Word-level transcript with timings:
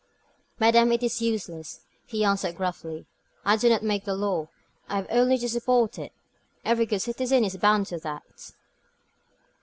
"Madame, 0.59 0.91
it 0.93 1.03
is 1.03 1.21
useless," 1.21 1.81
he 2.07 2.23
answered 2.23 2.57
gruffly. 2.57 3.05
"I 3.45 3.55
do 3.55 3.69
not 3.69 3.83
make 3.83 4.03
the 4.03 4.15
law; 4.15 4.47
I 4.89 4.95
have 4.95 5.05
only 5.11 5.37
to 5.37 5.47
support 5.47 5.99
it. 5.99 6.11
Every 6.65 6.87
good 6.87 7.03
citizen 7.03 7.45
is 7.45 7.55
bound 7.57 7.85
to 7.93 7.99
that." 7.99 8.51